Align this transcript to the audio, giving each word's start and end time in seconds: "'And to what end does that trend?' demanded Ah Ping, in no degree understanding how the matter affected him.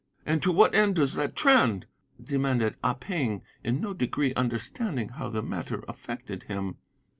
"'And 0.25 0.41
to 0.41 0.51
what 0.51 0.73
end 0.73 0.95
does 0.95 1.13
that 1.13 1.35
trend?' 1.35 1.85
demanded 2.19 2.75
Ah 2.83 2.95
Ping, 2.95 3.43
in 3.63 3.79
no 3.79 3.93
degree 3.93 4.33
understanding 4.33 5.09
how 5.09 5.29
the 5.29 5.43
matter 5.43 5.83
affected 5.87 6.41
him. 6.41 6.77